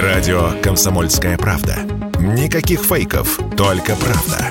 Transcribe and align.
Радио 0.00 0.52
«Комсомольская 0.62 1.36
правда». 1.36 1.76
Никаких 2.18 2.80
фейков, 2.80 3.38
только 3.58 3.94
правда. 3.94 4.48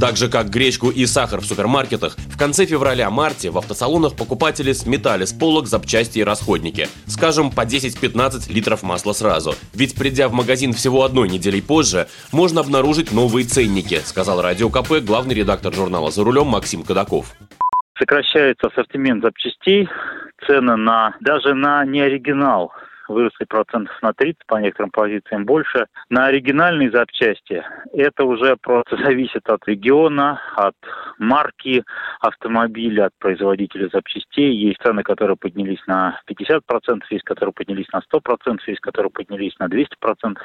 Так 0.00 0.16
же, 0.16 0.28
как 0.28 0.50
гречку 0.50 0.90
и 0.90 1.06
сахар 1.06 1.40
в 1.40 1.44
супермаркетах, 1.44 2.16
в 2.16 2.36
конце 2.36 2.66
февраля-марте 2.66 3.50
в 3.50 3.58
автосалонах 3.58 4.16
покупатели 4.16 4.72
сметали 4.72 5.26
с 5.26 5.32
полок 5.32 5.68
запчасти 5.68 6.18
и 6.18 6.24
расходники. 6.24 6.88
Скажем, 7.06 7.52
по 7.52 7.60
10-15 7.60 8.52
литров 8.52 8.82
масла 8.82 9.12
сразу. 9.12 9.54
Ведь 9.72 9.94
придя 9.94 10.28
в 10.28 10.32
магазин 10.32 10.72
всего 10.72 11.04
одной 11.04 11.28
неделей 11.28 11.60
позже, 11.60 12.08
можно 12.32 12.62
обнаружить 12.62 13.12
новые 13.12 13.46
ценники, 13.46 14.00
сказал 14.04 14.42
Радио 14.42 14.70
КП 14.70 14.94
главный 15.04 15.36
редактор 15.36 15.72
журнала 15.72 16.10
«За 16.10 16.24
рулем» 16.24 16.48
Максим 16.48 16.82
Кадаков. 16.82 17.36
Сокращается 17.96 18.68
ассортимент 18.68 19.22
запчастей, 19.22 19.88
цены 20.46 20.76
на 20.76 21.16
даже 21.20 21.54
на 21.54 21.84
неоригинал 21.84 22.72
выросли 23.08 23.44
процентов 23.44 23.96
на 24.02 24.12
30, 24.12 24.46
по 24.46 24.56
некоторым 24.56 24.90
позициям 24.90 25.44
больше. 25.44 25.86
На 26.10 26.26
оригинальные 26.26 26.90
запчасти 26.90 27.64
это 27.92 28.24
уже 28.24 28.56
просто 28.56 28.96
зависит 29.02 29.48
от 29.48 29.66
региона, 29.66 30.40
от 30.54 30.76
марки 31.18 31.84
автомобиля, 32.20 33.06
от 33.06 33.12
производителя 33.18 33.88
запчастей. 33.92 34.54
Есть 34.54 34.80
цены, 34.82 35.02
которые 35.02 35.36
поднялись 35.36 35.84
на 35.86 36.20
50%, 36.28 36.60
есть 37.10 37.24
которые 37.24 37.52
поднялись 37.52 37.88
на 37.92 38.00
100%, 38.00 38.58
есть 38.66 38.80
которые 38.80 39.10
поднялись 39.10 39.58
на 39.58 39.66
200%. 39.66 40.38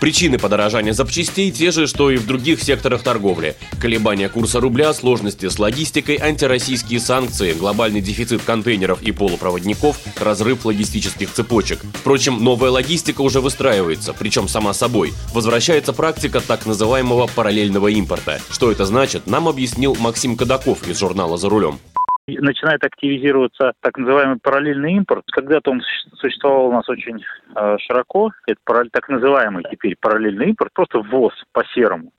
Причины 0.00 0.38
подорожания 0.38 0.92
запчастей 0.92 1.50
те 1.50 1.70
же, 1.70 1.86
что 1.86 2.10
и 2.10 2.16
в 2.16 2.26
других 2.26 2.62
секторах 2.62 3.02
торговли. 3.02 3.56
Колебания 3.80 4.28
курса 4.28 4.60
рубля, 4.60 4.92
сложности 4.92 5.48
с 5.48 5.58
логистикой, 5.58 6.16
антироссийские 6.16 7.00
санкции, 7.00 7.54
глобальный 7.54 8.00
дефицит 8.00 8.42
контейнеров 8.42 9.02
и 9.02 9.12
полупроводников, 9.12 9.98
разрыв 10.20 10.64
логистических 10.64 11.32
цепочек. 11.32 11.80
Впрочем, 11.94 12.42
новая 12.42 12.70
логистика 12.70 13.22
уже 13.22 13.40
выстраивается, 13.40 14.12
причем 14.12 14.48
сама 14.48 14.74
собой. 14.74 15.12
Возвращается 15.32 15.92
практика 15.92 16.40
так 16.40 16.66
называемого 16.66 17.26
параллельного 17.34 17.88
импорта. 17.88 18.40
Что 18.50 18.70
это 18.70 18.84
значит, 18.84 19.26
нам 19.26 19.48
объяснил 19.48 19.96
Максим 19.98 20.36
Кадаков 20.36 20.86
из 20.86 20.98
журнала 20.98 21.38
«За 21.38 21.48
рулем» 21.48 21.80
начинает 22.26 22.84
активизироваться 22.84 23.72
так 23.80 23.96
называемый 23.98 24.38
параллельный 24.42 24.94
импорт. 24.94 25.24
Когда-то 25.30 25.70
он 25.70 25.82
существовал 26.16 26.66
у 26.66 26.72
нас 26.72 26.88
очень 26.88 27.24
э, 27.54 27.76
широко. 27.78 28.32
Это 28.46 28.58
параллель, 28.64 28.90
так 28.90 29.08
называемый 29.08 29.64
теперь 29.70 29.96
параллельный 30.00 30.50
импорт, 30.50 30.72
просто 30.72 31.00
ввоз 31.00 31.32
по 31.52 31.64
серому. 31.74 32.12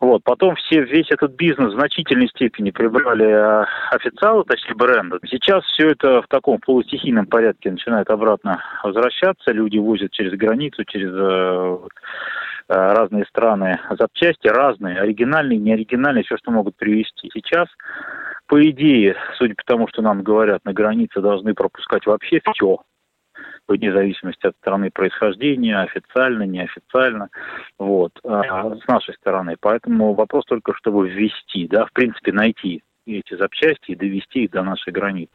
Вот. 0.00 0.24
Потом 0.24 0.54
все, 0.56 0.82
весь 0.82 1.10
этот 1.10 1.34
бизнес 1.34 1.72
в 1.72 1.76
значительной 1.76 2.28
степени 2.28 2.70
прибрали 2.70 3.26
э, 3.26 3.66
официалы, 3.90 4.44
точнее 4.44 4.74
бренды. 4.74 5.18
Сейчас 5.28 5.62
все 5.64 5.90
это 5.90 6.22
в 6.22 6.28
таком 6.28 6.58
полустихийном 6.58 7.26
порядке 7.26 7.70
начинает 7.70 8.08
обратно 8.08 8.62
возвращаться. 8.82 9.52
Люди 9.52 9.76
возят 9.76 10.10
через 10.12 10.32
границу, 10.32 10.84
через 10.84 11.10
э 11.12 11.78
разные 12.68 13.24
страны 13.24 13.80
запчасти, 13.98 14.46
разные, 14.46 15.00
оригинальные, 15.00 15.58
неоригинальные, 15.58 16.24
все, 16.24 16.36
что 16.36 16.50
могут 16.50 16.76
привезти. 16.76 17.30
Сейчас 17.32 17.66
по 18.48 18.70
идее, 18.70 19.14
судя 19.36 19.54
по 19.54 19.62
тому, 19.64 19.88
что 19.88 20.02
нам 20.02 20.22
говорят, 20.22 20.64
на 20.64 20.72
границе 20.72 21.20
должны 21.20 21.54
пропускать 21.54 22.06
вообще 22.06 22.40
все, 22.52 22.78
вне 23.68 23.92
зависимости 23.92 24.46
от 24.46 24.56
страны 24.56 24.90
происхождения, 24.90 25.78
официально, 25.78 26.44
неофициально, 26.44 27.28
вот, 27.78 28.12
а, 28.24 28.74
с 28.74 28.86
нашей 28.88 29.14
стороны. 29.14 29.56
Поэтому 29.60 30.14
вопрос 30.14 30.44
только, 30.46 30.74
чтобы 30.74 31.08
ввести, 31.08 31.68
да, 31.68 31.84
в 31.84 31.92
принципе, 31.92 32.32
найти 32.32 32.82
эти 33.06 33.34
запчасти 33.36 33.92
и 33.92 33.96
довести 33.96 34.44
их 34.44 34.50
до 34.50 34.62
нашей 34.62 34.92
границы. 34.92 35.32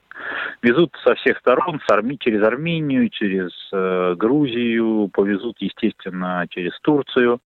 Везут 0.61 0.95
со 1.03 1.15
всех 1.15 1.39
сторон, 1.39 1.81
с 1.85 1.91
Арми, 1.91 2.17
через 2.19 2.41
Армению, 2.41 3.09
через 3.09 3.51
э, 3.73 4.15
Грузию, 4.17 5.09
повезут, 5.11 5.57
естественно, 5.59 6.45
через 6.49 6.71
Турцию. 6.81 7.39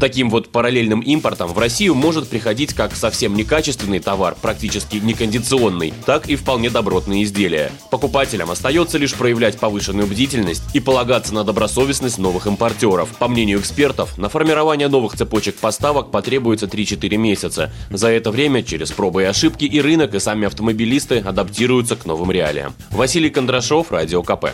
Таким 0.00 0.30
вот 0.30 0.50
параллельным 0.50 1.00
импортом 1.00 1.48
в 1.48 1.58
Россию 1.58 1.94
может 1.94 2.28
приходить 2.28 2.74
как 2.74 2.92
совсем 2.92 3.34
некачественный 3.34 4.00
товар, 4.00 4.34
практически 4.40 4.96
некондиционный, 4.96 5.92
так 6.06 6.28
и 6.28 6.36
вполне 6.36 6.70
добротные 6.70 7.24
изделия. 7.24 7.70
Покупателям 7.90 8.50
остается 8.50 8.98
лишь 8.98 9.16
проявлять 9.16 9.60
повышенную 9.60 10.06
бдительность 10.06 10.74
и 10.74 10.80
полагаться 10.80 11.34
на 11.34 11.44
добросовестность 11.44 12.18
новых 12.18 12.46
импортеров. 12.46 13.16
По 13.18 13.28
мнению 13.28 13.60
экспертов, 13.60 14.18
на 14.18 14.28
формирование 14.28 14.88
новых 14.88 15.12
цепочек 15.14 15.56
поставок 15.56 16.10
потребуется 16.10 16.66
3-4 16.66 17.16
месяца. 17.16 17.70
За 17.90 18.08
это 18.08 18.30
время 18.30 18.62
через 18.62 18.90
пробы 18.92 19.22
и 19.22 19.26
ошибки 19.26 19.64
и 19.64 19.80
рынок, 19.80 20.14
и 20.14 20.18
сами 20.18 20.46
автомобилисты 20.46 21.18
адаптируются 21.18 21.96
к 21.96 22.06
новым 22.12 22.30
реалиям. 22.30 22.74
Василий 22.90 23.30
Кондрашов, 23.30 23.90
Радио 23.90 24.22
КП. 24.22 24.46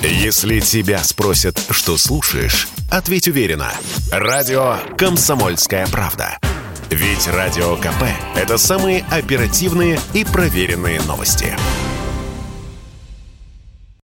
Если 0.00 0.60
тебя 0.60 1.02
спросят, 1.02 1.60
что 1.70 1.96
слушаешь, 1.96 2.68
ответь 2.92 3.26
уверенно. 3.26 3.72
Радио 4.12 4.76
«Комсомольская 4.96 5.86
правда». 5.88 6.38
Ведь 6.90 7.26
Радио 7.26 7.76
КП– 7.76 8.04
это 8.36 8.56
самые 8.56 9.04
оперативные 9.10 9.98
и 10.14 10.24
проверенные 10.24 11.00
новости. 11.00 11.56